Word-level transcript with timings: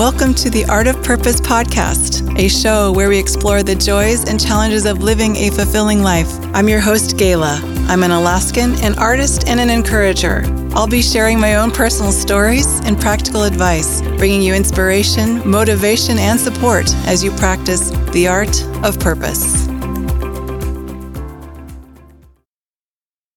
Welcome 0.00 0.32
to 0.36 0.48
the 0.48 0.64
Art 0.64 0.86
of 0.86 1.02
Purpose 1.02 1.42
podcast, 1.42 2.34
a 2.38 2.48
show 2.48 2.90
where 2.90 3.10
we 3.10 3.18
explore 3.18 3.62
the 3.62 3.74
joys 3.74 4.26
and 4.26 4.40
challenges 4.40 4.86
of 4.86 5.02
living 5.02 5.36
a 5.36 5.50
fulfilling 5.50 6.02
life. 6.02 6.26
I'm 6.54 6.70
your 6.70 6.80
host, 6.80 7.18
Gayla. 7.18 7.60
I'm 7.86 8.02
an 8.02 8.10
Alaskan, 8.10 8.82
an 8.82 8.98
artist, 8.98 9.46
and 9.46 9.60
an 9.60 9.68
encourager. 9.68 10.42
I'll 10.74 10.86
be 10.86 11.02
sharing 11.02 11.38
my 11.38 11.56
own 11.56 11.70
personal 11.70 12.12
stories 12.12 12.80
and 12.86 12.98
practical 12.98 13.42
advice, 13.42 14.00
bringing 14.16 14.40
you 14.40 14.54
inspiration, 14.54 15.46
motivation, 15.46 16.18
and 16.18 16.40
support 16.40 16.90
as 17.06 17.22
you 17.22 17.30
practice 17.32 17.90
the 18.12 18.26
art 18.26 18.64
of 18.82 18.98
purpose. 18.98 19.66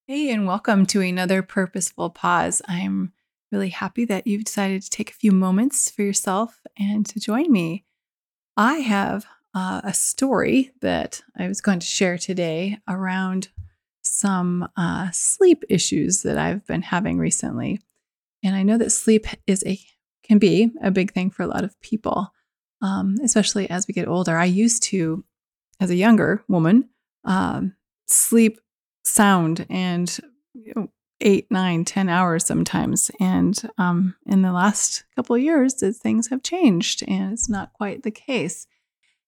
Hey, 0.08 0.32
and 0.32 0.48
welcome 0.48 0.86
to 0.86 1.02
another 1.02 1.42
Purposeful 1.42 2.10
Pause. 2.10 2.62
I'm 2.70 3.12
really 3.54 3.70
happy 3.70 4.04
that 4.06 4.26
you've 4.26 4.46
decided 4.46 4.82
to 4.82 4.90
take 4.90 5.12
a 5.12 5.14
few 5.14 5.32
moments 5.32 5.90
for 5.90 6.02
yourself 6.02 6.60
and 6.78 7.06
to 7.06 7.20
join 7.20 7.52
me. 7.52 7.86
I 8.58 8.80
have 8.80 9.26
uh, 9.54 9.82
a 9.84 9.94
story 9.94 10.72
that 10.82 11.22
I 11.38 11.48
was 11.48 11.62
going 11.62 11.80
to 11.80 11.86
share 11.86 12.18
today 12.18 12.80
around 12.88 13.50
some 14.02 14.68
uh, 14.76 15.12
sleep 15.12 15.64
issues 15.70 16.24
that 16.24 16.38
I've 16.38 16.66
been 16.66 16.82
having 16.82 17.20
recently. 17.20 17.80
And 18.44 18.56
I 18.56 18.64
know 18.64 18.78
that 18.78 18.92
sleep 18.92 19.28
is 19.48 19.64
a 19.66 19.80
can 20.24 20.40
be 20.40 20.72
a 20.82 20.90
big 20.90 21.12
thing 21.12 21.30
for 21.30 21.44
a 21.44 21.48
lot 21.48 21.64
of 21.64 21.80
people, 21.82 22.34
um, 22.82 23.18
especially 23.24 23.70
as 23.70 23.88
we 23.88 23.94
get 23.94 24.08
older. 24.08 24.38
I 24.38 24.46
used 24.46 24.82
to, 24.84 25.24
as 25.80 25.90
a 25.90 25.96
younger 25.96 26.44
woman, 26.48 26.90
um, 27.26 27.76
sleep 28.08 28.60
sound 29.04 29.66
and 29.70 30.18
you 30.54 30.74
know, 30.76 30.92
eight, 31.24 31.50
nine, 31.50 31.86
ten 31.86 32.10
hours 32.10 32.46
sometimes. 32.46 33.10
And 33.20 33.60
um, 33.78 34.16
in 34.28 34.44
the 34.44 34.52
last 34.52 35.06
couple 35.16 35.36
of 35.36 35.42
years, 35.42 35.74
things 35.98 36.28
have 36.28 36.44
changed 36.44 37.04
and 37.08 37.34
it's 37.34 37.50
not 37.50 37.74
quite 37.74 38.04
the 38.04 38.12
case. 38.12 38.68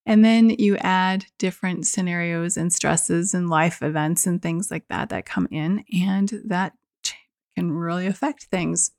And 0.08 0.24
then 0.24 0.50
you 0.50 0.76
add 0.76 1.26
different 1.38 1.86
scenarios 1.86 2.56
and 2.56 2.72
stresses 2.72 3.34
and 3.34 3.50
life 3.50 3.82
events 3.82 4.24
and 4.24 4.40
things 4.40 4.70
like 4.70 4.86
that 4.88 5.08
that 5.08 5.26
come 5.26 5.48
in, 5.50 5.84
and 6.00 6.42
that 6.44 6.74
can 7.56 7.72
really 7.72 8.06
affect 8.06 8.44
things. 8.44 8.92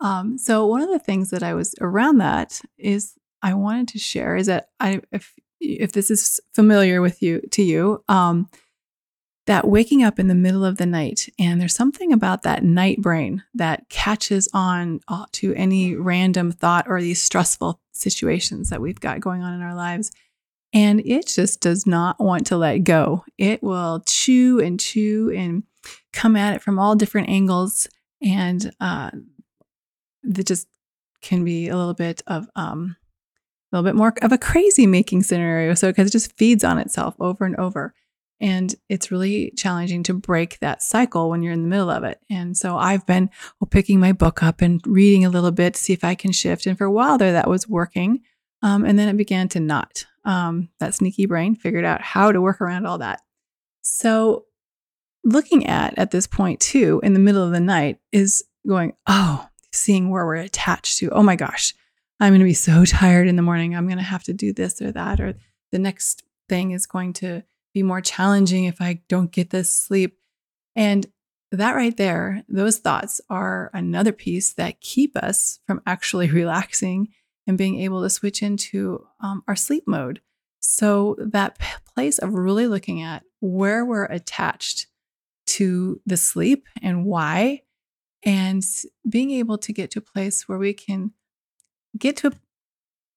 Um, 0.00 0.36
so 0.36 0.66
one 0.66 0.82
of 0.82 0.88
the 0.88 0.98
things 0.98 1.30
that 1.30 1.44
I 1.44 1.54
was 1.54 1.74
around 1.80 2.18
that 2.18 2.60
is 2.76 3.14
I 3.42 3.54
wanted 3.54 3.88
to 3.88 3.98
share 3.98 4.34
is 4.34 4.46
that 4.48 4.70
I 4.80 5.02
if 5.12 5.34
if 5.60 5.92
this 5.92 6.10
is 6.10 6.40
familiar 6.52 7.00
with 7.00 7.22
you 7.22 7.40
to 7.52 7.62
you, 7.62 8.02
um, 8.08 8.50
that 9.46 9.68
waking 9.68 10.02
up 10.02 10.18
in 10.18 10.28
the 10.28 10.34
middle 10.34 10.64
of 10.64 10.78
the 10.78 10.86
night 10.86 11.28
and 11.38 11.60
there's 11.60 11.74
something 11.74 12.12
about 12.12 12.42
that 12.42 12.64
night 12.64 13.00
brain 13.00 13.42
that 13.54 13.88
catches 13.88 14.48
on 14.54 15.00
uh, 15.08 15.26
to 15.32 15.54
any 15.54 15.94
random 15.94 16.50
thought 16.50 16.86
or 16.88 17.00
these 17.00 17.22
stressful 17.22 17.80
situations 17.92 18.70
that 18.70 18.80
we've 18.80 19.00
got 19.00 19.20
going 19.20 19.42
on 19.42 19.52
in 19.52 19.62
our 19.62 19.74
lives. 19.74 20.10
And 20.72 21.00
it 21.06 21.28
just 21.28 21.60
does 21.60 21.86
not 21.86 22.18
want 22.18 22.46
to 22.48 22.56
let 22.56 22.78
go. 22.78 23.24
It 23.38 23.62
will 23.62 24.02
chew 24.06 24.60
and 24.60 24.80
chew 24.80 25.30
and 25.30 25.62
come 26.12 26.36
at 26.36 26.56
it 26.56 26.62
from 26.62 26.78
all 26.78 26.96
different 26.96 27.28
angles 27.28 27.86
and 28.22 28.72
uh, 28.80 29.10
just 30.32 30.66
can 31.20 31.44
be 31.44 31.68
a 31.68 31.76
little 31.76 31.94
bit 31.94 32.22
of 32.26 32.48
um, 32.56 32.96
a 33.72 33.76
little 33.76 33.88
bit 33.88 33.96
more 33.96 34.14
of 34.22 34.32
a 34.32 34.38
crazy 34.38 34.86
making 34.86 35.22
scenario. 35.22 35.74
So 35.74 35.90
because 35.90 36.08
it 36.08 36.12
just 36.12 36.36
feeds 36.36 36.64
on 36.64 36.78
itself 36.78 37.14
over 37.20 37.44
and 37.44 37.56
over 37.56 37.94
and 38.40 38.74
it's 38.88 39.10
really 39.10 39.52
challenging 39.56 40.02
to 40.04 40.14
break 40.14 40.58
that 40.58 40.82
cycle 40.82 41.30
when 41.30 41.42
you're 41.42 41.52
in 41.52 41.62
the 41.62 41.68
middle 41.68 41.90
of 41.90 42.04
it. 42.04 42.20
And 42.28 42.56
so 42.56 42.76
I've 42.76 43.06
been 43.06 43.30
picking 43.70 44.00
my 44.00 44.12
book 44.12 44.42
up 44.42 44.60
and 44.60 44.80
reading 44.86 45.24
a 45.24 45.30
little 45.30 45.52
bit 45.52 45.74
to 45.74 45.80
see 45.80 45.92
if 45.92 46.04
I 46.04 46.14
can 46.14 46.32
shift. 46.32 46.66
And 46.66 46.76
for 46.76 46.84
a 46.84 46.90
while 46.90 47.16
there, 47.16 47.32
that 47.32 47.48
was 47.48 47.68
working. 47.68 48.22
Um, 48.62 48.84
and 48.84 48.98
then 48.98 49.08
it 49.08 49.16
began 49.16 49.48
to 49.50 49.60
not. 49.60 50.06
Um, 50.24 50.70
that 50.80 50.94
sneaky 50.94 51.26
brain 51.26 51.54
figured 51.54 51.84
out 51.84 52.00
how 52.00 52.32
to 52.32 52.40
work 52.40 52.60
around 52.60 52.86
all 52.86 52.98
that. 52.98 53.20
So 53.82 54.46
looking 55.22 55.66
at 55.66 55.98
at 55.98 56.10
this 56.10 56.26
point 56.26 56.60
too, 56.60 57.00
in 57.02 57.12
the 57.12 57.20
middle 57.20 57.44
of 57.44 57.52
the 57.52 57.60
night, 57.60 57.98
is 58.10 58.44
going, 58.66 58.94
oh, 59.06 59.48
seeing 59.72 60.10
where 60.10 60.24
we're 60.24 60.36
attached 60.36 60.98
to. 60.98 61.10
Oh 61.10 61.22
my 61.22 61.36
gosh, 61.36 61.74
I'm 62.20 62.30
going 62.30 62.40
to 62.40 62.44
be 62.44 62.54
so 62.54 62.84
tired 62.86 63.28
in 63.28 63.36
the 63.36 63.42
morning. 63.42 63.76
I'm 63.76 63.86
going 63.86 63.98
to 63.98 64.04
have 64.04 64.24
to 64.24 64.32
do 64.32 64.52
this 64.52 64.80
or 64.80 64.92
that, 64.92 65.20
or 65.20 65.34
the 65.72 65.78
next 65.78 66.22
thing 66.48 66.70
is 66.70 66.86
going 66.86 67.12
to 67.14 67.42
be 67.74 67.82
more 67.82 68.00
challenging 68.00 68.64
if 68.64 68.80
I 68.80 69.02
don't 69.08 69.32
get 69.32 69.50
this 69.50 69.74
sleep. 69.74 70.16
And 70.76 71.06
that 71.50 71.72
right 71.72 71.96
there, 71.96 72.44
those 72.48 72.78
thoughts 72.78 73.20
are 73.28 73.70
another 73.74 74.12
piece 74.12 74.52
that 74.54 74.80
keep 74.80 75.16
us 75.16 75.60
from 75.66 75.82
actually 75.86 76.30
relaxing 76.30 77.08
and 77.46 77.58
being 77.58 77.80
able 77.80 78.02
to 78.02 78.10
switch 78.10 78.42
into 78.42 79.06
um, 79.20 79.42
our 79.46 79.56
sleep 79.56 79.84
mode. 79.86 80.20
So, 80.60 81.16
that 81.18 81.58
place 81.94 82.18
of 82.18 82.32
really 82.32 82.66
looking 82.66 83.02
at 83.02 83.22
where 83.40 83.84
we're 83.84 84.06
attached 84.06 84.86
to 85.46 86.00
the 86.06 86.16
sleep 86.16 86.66
and 86.82 87.04
why, 87.04 87.62
and 88.22 88.64
being 89.06 89.30
able 89.32 89.58
to 89.58 89.74
get 89.74 89.90
to 89.90 89.98
a 89.98 90.02
place 90.02 90.48
where 90.48 90.56
we 90.56 90.72
can 90.72 91.12
get 91.98 92.16
to 92.18 92.32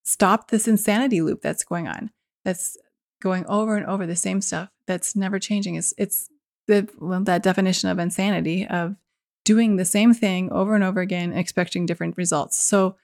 stop 0.04 0.50
this 0.50 0.68
insanity 0.68 1.22
loop 1.22 1.42
that's 1.42 1.64
going 1.64 1.88
on. 1.88 2.12
That's 2.44 2.78
going 3.22 3.46
over 3.48 3.76
and 3.76 3.86
over 3.86 4.06
the 4.06 4.16
same 4.16 4.42
stuff 4.42 4.70
that's 4.86 5.16
never 5.16 5.40
changing. 5.40 5.76
It's 5.76 5.94
it's 5.98 6.30
the 6.68 6.90
well, 7.00 7.22
that 7.22 7.44
definition 7.44 7.90
of 7.90 8.00
insanity 8.00 8.68
of 8.68 8.96
doing 9.46 9.78
the 9.78 9.86
same 9.86 10.14
thing 10.14 10.52
over 10.52 10.76
and 10.76 10.84
over 10.84 11.00
again, 11.00 11.32
expecting 11.34 11.86
different 11.86 12.18
results. 12.18 12.62
So, 12.62 12.98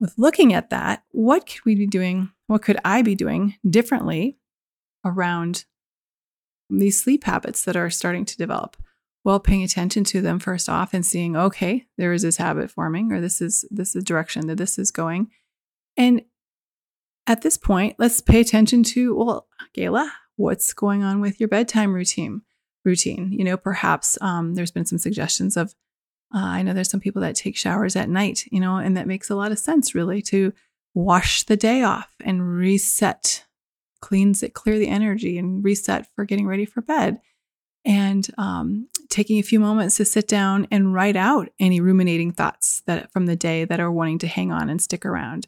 with 0.00 0.14
looking 0.16 0.52
at 0.52 0.70
that, 0.70 1.02
what 1.10 1.46
could 1.46 1.64
we 1.64 1.74
be 1.74 1.86
doing? 1.86 2.30
What 2.46 2.62
could 2.62 2.78
I 2.84 3.02
be 3.02 3.14
doing 3.14 3.56
differently 3.68 4.38
around 5.04 5.64
these 6.70 7.02
sleep 7.02 7.24
habits 7.24 7.64
that 7.64 7.76
are 7.76 7.90
starting 7.90 8.24
to 8.26 8.36
develop? 8.36 8.76
Well, 9.24 9.40
paying 9.40 9.64
attention 9.64 10.04
to 10.04 10.20
them 10.20 10.38
first 10.38 10.68
off 10.68 10.94
and 10.94 11.04
seeing, 11.04 11.36
okay, 11.36 11.86
there 11.98 12.12
is 12.12 12.22
this 12.22 12.36
habit 12.36 12.70
forming, 12.70 13.12
or 13.12 13.20
this 13.20 13.40
is 13.42 13.64
this 13.70 13.96
is 13.96 14.04
direction 14.04 14.46
that 14.46 14.56
this 14.56 14.78
is 14.78 14.90
going, 14.90 15.30
and 15.96 16.22
at 17.28 17.42
this 17.42 17.58
point, 17.58 17.94
let's 17.98 18.20
pay 18.20 18.40
attention 18.40 18.82
to, 18.82 19.14
well, 19.14 19.46
Gayla, 19.76 20.08
what's 20.36 20.72
going 20.72 21.02
on 21.02 21.20
with 21.20 21.38
your 21.38 21.48
bedtime 21.48 21.92
routine? 21.92 22.42
Routine, 22.84 23.32
you 23.32 23.44
know, 23.44 23.58
perhaps 23.58 24.16
um, 24.22 24.54
there's 24.54 24.70
been 24.70 24.86
some 24.86 24.98
suggestions 24.98 25.56
of. 25.56 25.74
Uh, 26.34 26.38
I 26.38 26.62
know 26.62 26.74
there's 26.74 26.90
some 26.90 27.00
people 27.00 27.22
that 27.22 27.36
take 27.36 27.56
showers 27.56 27.96
at 27.96 28.08
night, 28.08 28.44
you 28.50 28.60
know, 28.60 28.76
and 28.76 28.96
that 28.96 29.06
makes 29.06 29.30
a 29.30 29.34
lot 29.34 29.50
of 29.50 29.58
sense, 29.58 29.94
really, 29.94 30.22
to 30.22 30.52
wash 30.94 31.42
the 31.44 31.56
day 31.56 31.82
off 31.82 32.08
and 32.22 32.56
reset, 32.56 33.44
cleans 34.00 34.42
it, 34.42 34.54
clear 34.54 34.78
the 34.78 34.88
energy, 34.88 35.38
and 35.38 35.64
reset 35.64 36.06
for 36.14 36.24
getting 36.24 36.46
ready 36.46 36.64
for 36.64 36.82
bed. 36.82 37.20
And 37.84 38.28
um, 38.36 38.88
taking 39.08 39.38
a 39.38 39.42
few 39.42 39.58
moments 39.58 39.96
to 39.96 40.04
sit 40.04 40.28
down 40.28 40.66
and 40.70 40.92
write 40.92 41.16
out 41.16 41.48
any 41.58 41.80
ruminating 41.80 42.32
thoughts 42.32 42.82
that 42.86 43.10
from 43.10 43.26
the 43.26 43.36
day 43.36 43.64
that 43.64 43.80
are 43.80 43.90
wanting 43.90 44.18
to 44.18 44.26
hang 44.26 44.52
on 44.52 44.68
and 44.68 44.80
stick 44.80 45.06
around 45.06 45.46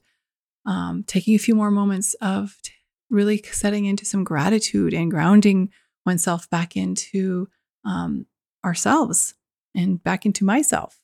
um, 0.67 1.05
taking 1.07 1.35
a 1.35 1.39
few 1.39 1.55
more 1.55 1.71
moments 1.71 2.15
of 2.15 2.57
t- 2.63 2.73
really 3.09 3.43
setting 3.51 3.87
into 3.87 4.05
some 4.05 4.25
gratitude 4.25 4.95
and 4.95 5.11
grounding 5.11 5.71
oneself 6.07 6.49
back 6.51 6.77
into 6.77 7.49
um, 7.85 8.27
ourselves 8.65 9.35
and 9.75 10.03
back 10.03 10.27
into 10.27 10.45
myself. 10.45 11.01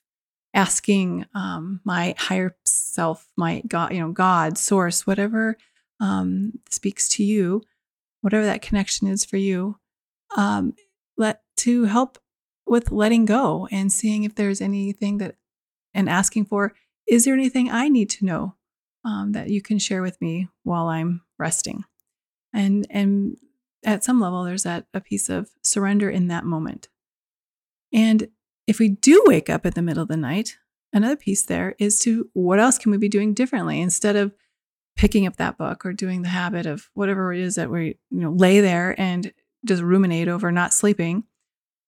Asking 0.55 1.27
um, 1.35 1.81
my 1.85 2.15
higher 2.17 2.57
self 2.65 3.29
my 3.37 3.63
god 3.69 3.93
you 3.93 4.01
know 4.01 4.11
god 4.11 4.57
source 4.57 5.07
whatever 5.07 5.57
um, 6.01 6.53
speaks 6.71 7.09
to 7.11 7.23
you 7.23 7.63
whatever 8.23 8.47
that 8.47 8.63
connection 8.63 9.07
is 9.07 9.25
for 9.25 9.37
you 9.37 9.79
um, 10.37 10.75
let 11.19 11.43
to 11.59 11.85
help 11.85 12.19
with 12.67 12.91
letting 12.91 13.27
go 13.27 13.69
and 13.71 13.93
seeing 13.93 14.25
if 14.25 14.35
there's 14.35 14.61
anything 14.63 15.19
that 15.19 15.37
and 15.93 16.09
asking 16.09 16.47
for 16.47 16.73
is 17.07 17.25
there 17.25 17.35
anything 17.35 17.71
i 17.71 17.89
need 17.89 18.09
to 18.09 18.25
know 18.25 18.55
um, 19.07 19.33
that 19.33 19.49
you 19.49 19.63
can 19.63 19.79
share 19.79 20.03
with 20.03 20.21
me 20.21 20.49
while 20.65 20.89
I'm 20.89 21.23
resting. 21.39 21.85
And 22.53 22.87
and 22.91 23.37
at 23.85 24.05
some 24.05 24.21
level, 24.21 24.45
there's 24.45 24.65
that 24.65 24.87
a 24.93 25.01
piece 25.01 25.29
of 25.29 25.49
surrender 25.63 26.11
in 26.11 26.29
that 26.29 26.45
moment. 26.45 26.89
And 27.93 28.29
if 28.67 28.81
we 28.81 28.89
do 28.89 29.23
wake 29.27 29.49
up 29.49 29.65
in 29.65 29.73
the 29.75 29.83
middle 29.83 30.03
of 30.03 30.09
the 30.09 30.17
night, 30.17 30.59
another 30.93 31.17
piece 31.17 31.45
there 31.45 31.77
is 31.79 32.01
to 32.01 32.29
what 32.33 32.59
else 32.59 32.79
can 32.79 32.91
we 32.91 32.99
be 32.99 33.09
doing 33.09 33.33
differently 33.33 33.81
instead 33.81 34.17
of 34.17 34.35
picking 34.97 35.27
up 35.27 35.37
that 35.37 35.57
book 35.57 35.87
or 35.87 35.93
doing 35.93 36.23
the 36.23 36.29
habit 36.29 36.67
of 36.67 36.89
whatever 36.95 37.33
it 37.33 37.41
is 37.41 37.55
that 37.55 37.71
we 37.71 37.99
you 38.11 38.21
know 38.21 38.33
lay 38.33 38.61
there 38.61 38.99
and 38.99 39.33
just 39.65 39.83
ruminate 39.83 40.27
over 40.27 40.51
not 40.51 40.73
sleeping 40.73 41.23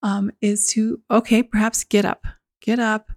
um, 0.03 0.31
is 0.41 0.69
to 0.69 1.01
okay 1.11 1.43
perhaps 1.43 1.85
get 1.85 2.05
up 2.05 2.27
get 2.61 2.79
up 2.79 3.11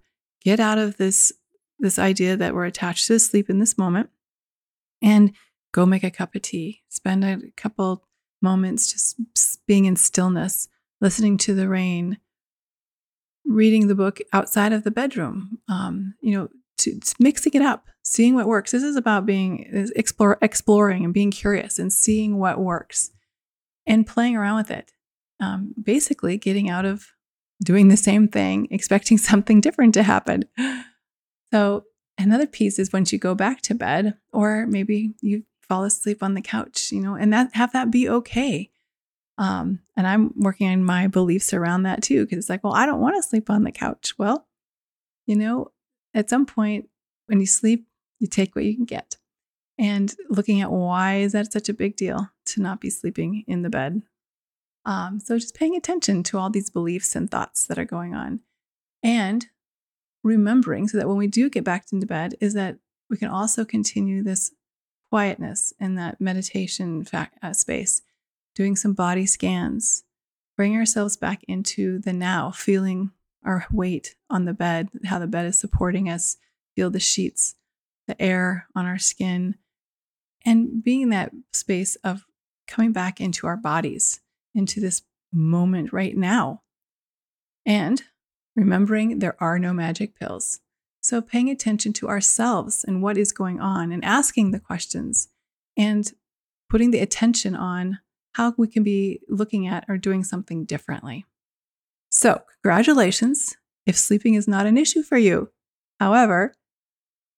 get 0.44 0.60
out 0.60 0.78
of 0.78 0.98
this 0.98 1.34
this 1.82 2.00
idea 2.00 2.38
that 2.38 2.54
we're 2.54 2.66
attached 2.66 3.08
to 3.08 3.20
sleep 3.20 3.50
in 3.50 3.60
this 3.60 3.78
moment 3.78 4.10
and 5.02 5.34
go 5.74 5.86
make 5.86 6.04
a 6.04 6.12
cup 6.12 6.36
of 6.36 6.42
tea. 6.42 6.84
Spend 6.90 7.24
a 7.24 7.40
couple 7.58 8.06
moments 8.42 8.92
just 8.92 9.18
being 9.68 9.86
in 9.86 9.96
stillness, 9.96 10.68
listening 11.00 11.38
to 11.38 11.54
the 11.54 11.68
rain, 11.68 12.18
reading 13.46 13.88
the 13.88 13.96
book 13.96 14.20
outside 14.34 14.74
of 14.74 14.84
the 14.84 14.92
bedroom. 14.92 15.60
Um, 15.68 16.16
you 16.22 16.38
know, 16.38 16.50
to 16.80 17.00
mixing 17.20 17.54
it 17.54 17.62
up, 17.62 17.88
seeing 18.04 18.36
what 18.36 18.48
works. 18.48 18.72
This 18.72 18.84
is 18.84 18.96
about 18.96 19.26
being 19.26 19.90
explore, 19.96 20.38
exploring 20.42 21.06
and 21.06 21.14
being 21.14 21.32
curious 21.32 21.80
and 21.80 21.94
seeing 21.94 22.38
what 22.38 22.60
works 22.60 23.12
and 23.86 24.08
playing 24.08 24.36
around 24.36 24.58
with 24.58 24.72
it. 24.72 24.92
Um, 25.40 25.74
basically, 25.82 26.38
getting 26.38 26.70
out 26.70 26.86
of 26.86 27.08
doing 27.64 27.88
the 27.88 27.98
same 27.98 28.28
thing, 28.28 28.68
expecting 28.72 29.18
something 29.18 29.62
different 29.62 29.94
to 29.96 30.04
happen. 30.04 30.46
So, 31.52 31.86
another 32.18 32.48
piece 32.48 32.80
is 32.80 32.94
once 32.94 33.12
you 33.12 33.20
go 33.20 33.36
back 33.36 33.62
to 33.64 33.76
bed, 33.76 34.18
or 34.32 34.66
maybe 34.68 35.14
you 35.22 35.44
fall 35.68 35.84
asleep 35.84 36.22
on 36.22 36.34
the 36.34 36.42
couch, 36.42 36.92
you 36.92 37.02
know, 37.02 37.16
and 37.16 37.32
that 37.34 37.56
have 37.56 37.74
that 37.74 37.92
be 37.92 38.10
okay. 38.10 38.70
Um, 39.38 39.80
and 39.96 40.06
I'm 40.06 40.34
working 40.36 40.70
on 40.70 40.84
my 40.84 41.08
beliefs 41.08 41.54
around 41.54 41.84
that 41.84 42.04
too, 42.04 42.26
because 42.26 42.38
it's 42.38 42.50
like, 42.50 42.64
well, 42.64 42.74
I 42.74 42.86
don't 42.86 43.02
want 43.02 43.16
to 43.16 43.24
sleep 43.24 43.50
on 43.50 43.64
the 43.64 43.72
couch. 43.72 44.14
Well, 44.18 44.48
you 45.26 45.36
know, 45.36 45.72
at 46.14 46.30
some 46.30 46.46
point 46.46 46.90
when 47.28 47.40
you 47.40 47.46
sleep, 47.46 47.88
you 48.20 48.28
take 48.28 48.56
what 48.56 48.66
you 48.66 48.76
can 48.76 48.86
get. 48.86 49.18
And 49.80 50.14
looking 50.30 50.62
at 50.62 50.72
why 50.72 51.18
is 51.18 51.32
that 51.32 51.52
such 51.52 51.70
a 51.70 51.74
big 51.74 51.96
deal 51.96 52.30
to 52.48 52.62
not 52.62 52.82
be 52.82 52.90
sleeping 52.90 53.44
in 53.48 53.62
the 53.62 53.70
bed? 53.70 54.04
Um, 54.86 55.20
so 55.20 55.40
just 55.40 55.56
paying 55.56 55.76
attention 55.76 56.24
to 56.24 56.38
all 56.38 56.50
these 56.50 56.70
beliefs 56.70 57.16
and 57.16 57.30
thoughts 57.30 57.66
that 57.68 57.80
are 57.80 57.86
going 57.86 58.14
on. 58.14 58.42
And 59.02 59.48
remembering 60.24 60.88
so 60.88 60.98
that 60.98 61.08
when 61.08 61.18
we 61.18 61.28
do 61.28 61.50
get 61.50 61.64
back 61.64 61.86
into 61.92 62.06
bed, 62.08 62.36
is 62.40 62.54
that 62.54 62.78
we 63.10 63.18
can 63.18 63.30
also 63.30 63.66
continue 63.66 64.24
this 64.24 64.52
quietness 65.10 65.74
in 65.80 65.96
that 65.96 66.22
meditation 66.22 67.04
fa- 67.04 67.32
uh, 67.44 67.54
space, 67.54 68.02
doing 68.56 68.76
some 68.76 68.94
body 68.94 69.26
scans, 69.26 70.04
bring 70.56 70.76
ourselves 70.76 71.18
back 71.18 71.44
into 71.48 72.00
the 72.00 72.14
now, 72.14 72.52
feeling 72.52 73.12
our 73.44 73.66
weight 73.72 74.16
on 74.30 74.46
the 74.46 74.54
bed, 74.54 74.90
how 75.06 75.20
the 75.20 75.28
bed 75.28 75.46
is 75.46 75.60
supporting 75.60 76.10
us, 76.10 76.38
feel 76.76 76.90
the 76.90 77.00
sheets, 77.00 77.56
the 78.08 78.20
air 78.22 78.68
on 78.76 78.86
our 78.86 79.00
skin, 79.00 79.56
and 80.46 80.84
being 80.84 81.02
in 81.02 81.10
that 81.10 81.32
space 81.52 81.96
of 81.98 82.26
coming 82.68 82.92
back 82.92 83.20
into 83.20 83.48
our 83.48 83.58
bodies, 83.58 84.22
into 84.56 84.80
this 84.80 85.02
moment 85.34 85.92
right 85.92 86.16
now. 86.16 86.62
And 87.66 88.02
remembering 88.56 89.20
there 89.20 89.36
are 89.40 89.60
no 89.60 89.74
magic 89.74 90.16
pills. 90.16 90.60
So 91.02 91.22
paying 91.22 91.50
attention 91.50 91.94
to 91.94 92.10
ourselves 92.10 92.84
and 92.84 93.02
what 93.02 93.18
is 93.18 93.32
going 93.32 93.60
on 93.60 93.92
and 93.92 94.06
asking 94.06 94.52
the 94.52 94.60
questions 94.60 95.30
and 95.78 96.12
putting 96.70 96.92
the 96.92 97.00
attention 97.00 97.56
on 97.56 98.00
how 98.34 98.54
we 98.58 98.68
can 98.68 98.84
be 98.84 99.20
looking 99.28 99.68
at 99.68 99.86
or 99.90 99.98
doing 99.98 100.24
something 100.24 100.66
differently. 100.66 101.26
So, 102.10 102.42
congratulations 102.62 103.58
if 103.86 103.98
sleeping 103.98 104.36
is 104.36 104.48
not 104.48 104.66
an 104.66 104.78
issue 104.78 105.04
for 105.04 105.18
you. 105.18 105.50
However, 106.00 106.54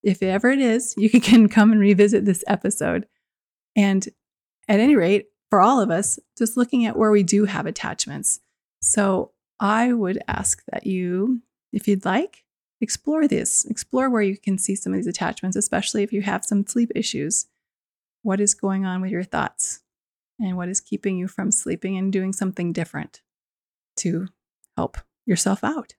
if 0.02 0.22
ever 0.22 0.50
it 0.50 0.60
is, 0.60 0.94
you 0.96 1.08
can 1.20 1.48
come 1.48 1.72
and 1.72 1.80
revisit 1.80 2.24
this 2.24 2.44
episode. 2.46 3.06
And 3.76 4.06
at 4.68 4.80
any 4.80 4.94
rate, 4.94 5.26
for 5.50 5.60
all 5.60 5.80
of 5.80 5.90
us, 5.90 6.18
just 6.36 6.56
looking 6.56 6.84
at 6.84 6.96
where 6.96 7.10
we 7.10 7.22
do 7.22 7.44
have 7.44 7.66
attachments. 7.66 8.40
So, 8.80 9.32
I 9.60 9.92
would 9.92 10.22
ask 10.26 10.62
that 10.72 10.86
you, 10.86 11.42
if 11.72 11.86
you'd 11.88 12.04
like, 12.04 12.44
explore 12.80 13.26
this, 13.26 13.64
explore 13.64 14.10
where 14.10 14.22
you 14.22 14.36
can 14.36 14.58
see 14.58 14.74
some 14.74 14.92
of 14.92 14.98
these 14.98 15.06
attachments, 15.06 15.56
especially 15.56 16.02
if 16.02 16.12
you 16.12 16.22
have 16.22 16.44
some 16.44 16.66
sleep 16.66 16.90
issues. 16.94 17.46
What 18.22 18.40
is 18.40 18.54
going 18.54 18.84
on 18.84 19.00
with 19.00 19.10
your 19.10 19.24
thoughts? 19.24 19.80
And 20.40 20.56
what 20.56 20.68
is 20.68 20.80
keeping 20.80 21.16
you 21.16 21.28
from 21.28 21.50
sleeping 21.50 21.96
and 21.96 22.12
doing 22.12 22.32
something 22.32 22.72
different 22.72 23.22
to 23.96 24.28
help 24.76 24.98
yourself 25.26 25.62
out? 25.62 25.94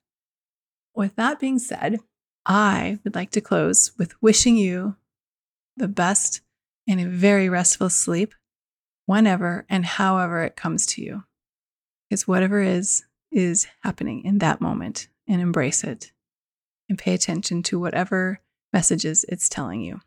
With 0.94 1.16
that 1.16 1.40
being 1.40 1.58
said, 1.58 1.98
I 2.44 2.98
would 3.04 3.14
like 3.14 3.30
to 3.32 3.40
close 3.40 3.92
with 3.98 4.20
wishing 4.22 4.56
you 4.56 4.96
the 5.76 5.88
best 5.88 6.42
and 6.88 7.00
a 7.00 7.06
very 7.06 7.48
restful 7.48 7.90
sleep 7.90 8.34
whenever 9.06 9.66
and 9.68 9.84
however 9.84 10.42
it 10.42 10.56
comes 10.56 10.86
to 10.86 11.02
you. 11.02 11.24
Because 12.08 12.28
whatever 12.28 12.60
is, 12.60 13.04
is 13.36 13.66
happening 13.82 14.24
in 14.24 14.38
that 14.38 14.62
moment 14.62 15.08
and 15.28 15.42
embrace 15.42 15.84
it 15.84 16.10
and 16.88 16.98
pay 16.98 17.12
attention 17.12 17.62
to 17.62 17.78
whatever 17.78 18.40
messages 18.72 19.26
it's 19.28 19.50
telling 19.50 19.82
you. 19.82 20.00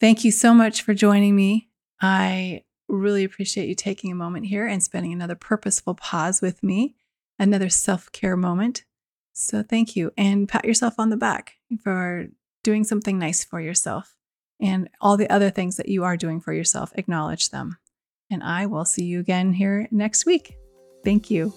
Thank 0.00 0.24
you 0.24 0.30
so 0.30 0.54
much 0.54 0.80
for 0.80 0.94
joining 0.94 1.36
me. 1.36 1.68
I 2.00 2.64
really 2.88 3.22
appreciate 3.22 3.68
you 3.68 3.74
taking 3.74 4.10
a 4.10 4.16
moment 4.16 4.46
here 4.46 4.66
and 4.66 4.82
spending 4.82 5.12
another 5.12 5.34
purposeful 5.34 5.94
pause 5.94 6.40
with 6.40 6.62
me, 6.62 6.94
another 7.38 7.68
self 7.68 8.10
care 8.12 8.36
moment. 8.36 8.84
So, 9.34 9.62
thank 9.62 9.94
you. 9.94 10.12
And 10.16 10.48
pat 10.48 10.64
yourself 10.64 10.94
on 10.98 11.10
the 11.10 11.16
back 11.18 11.56
for 11.84 12.28
doing 12.64 12.84
something 12.84 13.18
nice 13.18 13.44
for 13.44 13.60
yourself 13.60 14.16
and 14.58 14.88
all 15.02 15.18
the 15.18 15.28
other 15.28 15.50
things 15.50 15.76
that 15.76 15.90
you 15.90 16.04
are 16.04 16.16
doing 16.16 16.40
for 16.40 16.54
yourself. 16.54 16.92
Acknowledge 16.94 17.50
them. 17.50 17.76
And 18.30 18.42
I 18.42 18.64
will 18.64 18.86
see 18.86 19.04
you 19.04 19.20
again 19.20 19.52
here 19.52 19.86
next 19.90 20.24
week. 20.24 20.56
Thank 21.04 21.30
you. 21.30 21.52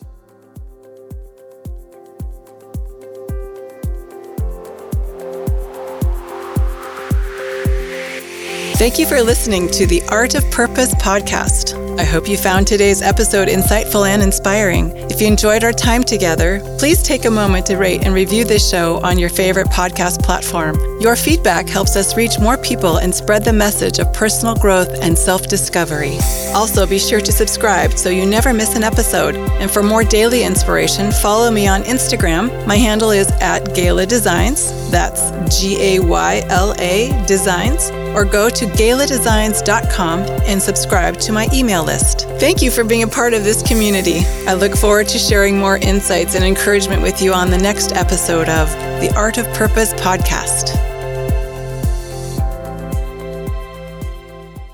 Thank 8.80 8.98
you 8.98 9.06
for 9.06 9.22
listening 9.22 9.70
to 9.72 9.86
the 9.86 10.02
Art 10.08 10.36
of 10.36 10.52
Purpose 10.52 10.96
podcast. 10.96 12.00
I 12.00 12.06
hope 12.06 12.30
you 12.30 12.38
found 12.38 12.66
today's 12.66 13.02
episode 13.02 13.50
insightful 13.50 14.08
and 14.08 14.22
inspiring. 14.22 14.96
If 15.12 15.20
you 15.20 15.28
enjoyed 15.28 15.66
our 15.66 15.74
time 15.74 16.02
together, 16.02 16.62
please 16.80 17.04
take 17.04 17.26
a 17.26 17.30
moment 17.30 17.66
to 17.66 17.76
rate 17.76 18.06
and 18.06 18.14
review 18.14 18.46
this 18.46 18.70
show 18.70 19.02
on 19.04 19.20
your 19.20 19.28
favorite 19.28 19.68
podcast 19.68 20.24
platform. 20.24 20.80
Your 21.02 21.18
feedback 21.18 21.68
helps 21.68 21.98
us 21.98 22.16
reach 22.16 22.40
more 22.40 22.58
people 22.58 23.00
and 23.00 23.14
spread 23.14 23.44
the 23.44 23.52
message 23.52 24.00
of 24.00 24.14
personal 24.14 24.56
growth 24.56 24.98
and 25.02 25.18
self 25.18 25.48
discovery. 25.48 26.18
Also, 26.54 26.88
be 26.88 27.00
sure 27.00 27.20
to 27.20 27.34
subscribe 27.34 27.98
so 27.98 28.08
you 28.08 28.26
never 28.26 28.54
miss 28.54 28.78
an 28.78 28.86
episode. 28.86 29.36
And 29.36 29.70
for 29.70 29.84
more 29.84 30.06
daily 30.06 30.44
inspiration, 30.44 31.12
follow 31.12 31.52
me 31.52 31.68
on 31.68 31.84
Instagram. 31.84 32.66
My 32.66 32.78
handle 32.78 33.12
is 33.12 33.30
at 33.42 33.66
Gayla 33.76 34.08
Designs. 34.08 34.72
That's 34.90 35.60
G 35.60 35.76
A 35.98 36.00
Y 36.00 36.44
L 36.48 36.74
A 36.80 37.26
Designs. 37.28 37.92
Or 38.16 38.26
go 38.26 38.50
to 38.50 38.66
gayladesigns.com 38.66 40.20
and 40.46 40.62
subscribe 40.62 41.18
to 41.20 41.32
my 41.32 41.48
email 41.54 41.84
list. 41.84 42.28
Thank 42.40 42.62
you 42.62 42.72
for 42.72 42.84
being 42.84 43.04
a 43.04 43.08
part 43.08 43.34
of 43.34 43.44
this 43.44 43.62
community. 43.62 44.20
I 44.48 44.54
look 44.54 44.76
forward 44.76 45.08
to 45.10 45.18
sharing 45.18 45.58
more 45.58 45.78
insights 45.78 46.36
and 46.36 46.44
encouragement 46.44 47.02
with 47.02 47.22
you 47.22 47.34
on 47.34 47.50
the 47.50 47.58
next 47.58 47.92
episode 47.94 48.50
of 48.50 48.70
the 49.02 49.12
Art 49.16 49.38
of 49.38 49.46
Purpose 49.54 49.94
podcast. 49.94 50.89